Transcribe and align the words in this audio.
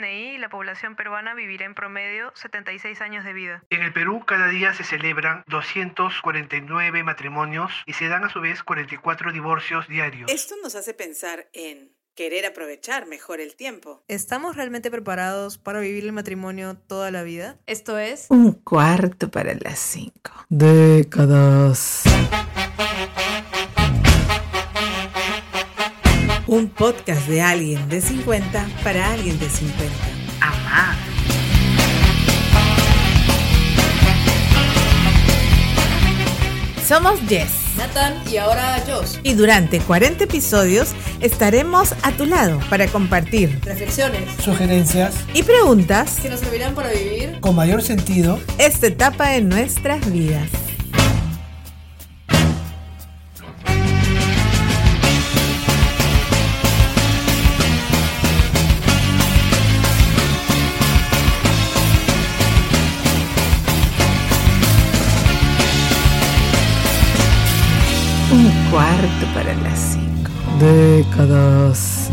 La 0.00 0.48
población 0.48 0.94
peruana 0.94 1.34
vivirá 1.34 1.66
en 1.66 1.74
promedio 1.74 2.30
76 2.36 3.00
años 3.00 3.24
de 3.24 3.32
vida. 3.32 3.64
En 3.68 3.82
el 3.82 3.92
Perú 3.92 4.22
cada 4.24 4.46
día 4.46 4.72
se 4.72 4.84
celebran 4.84 5.42
249 5.48 7.02
matrimonios 7.02 7.72
y 7.84 7.94
se 7.94 8.06
dan 8.06 8.22
a 8.22 8.28
su 8.28 8.40
vez 8.40 8.62
44 8.62 9.32
divorcios 9.32 9.88
diarios. 9.88 10.30
Esto 10.30 10.54
nos 10.62 10.76
hace 10.76 10.94
pensar 10.94 11.48
en 11.52 11.90
querer 12.14 12.46
aprovechar 12.46 13.06
mejor 13.06 13.40
el 13.40 13.56
tiempo. 13.56 14.04
¿Estamos 14.06 14.54
realmente 14.54 14.88
preparados 14.88 15.58
para 15.58 15.80
vivir 15.80 16.04
el 16.04 16.12
matrimonio 16.12 16.76
toda 16.76 17.10
la 17.10 17.24
vida? 17.24 17.58
Esto 17.66 17.98
es 17.98 18.26
Un 18.28 18.52
cuarto 18.52 19.32
para 19.32 19.54
las 19.54 19.80
cinco. 19.80 20.30
Décadas. 20.48 22.04
Un 26.48 26.68
podcast 26.68 27.28
de 27.28 27.42
alguien 27.42 27.90
de 27.90 28.00
50 28.00 28.66
para 28.82 29.12
alguien 29.12 29.38
de 29.38 29.50
50. 29.50 29.84
Amar. 30.40 30.96
Somos 36.86 37.20
Jess. 37.28 37.50
Nathan 37.76 38.14
y 38.32 38.38
ahora 38.38 38.82
Josh. 38.86 39.18
Y 39.24 39.34
durante 39.34 39.78
40 39.80 40.24
episodios 40.24 40.94
estaremos 41.20 41.92
a 42.02 42.12
tu 42.12 42.24
lado 42.24 42.58
para 42.70 42.86
compartir 42.88 43.60
Reflexiones 43.62 44.22
sugerencias 44.42 45.16
y 45.34 45.42
preguntas 45.42 46.18
que 46.18 46.30
nos 46.30 46.40
servirán 46.40 46.74
para 46.74 46.90
vivir 46.90 47.40
con 47.40 47.56
mayor 47.56 47.82
sentido 47.82 48.40
esta 48.56 48.86
etapa 48.86 49.36
en 49.36 49.50
nuestras 49.50 50.10
vidas. 50.10 50.48
Un 68.30 68.50
cuarto 68.70 69.26
para 69.34 69.54
las 69.54 69.78
cinco. 69.94 70.30
Décadas. 70.60 72.10